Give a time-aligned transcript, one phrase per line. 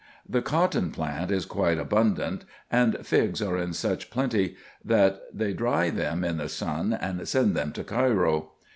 [0.27, 5.91] The cotton plant is quite abundant; and figs are in such plenty, that they dry
[5.91, 8.53] them in the sun, and send them to Cairo.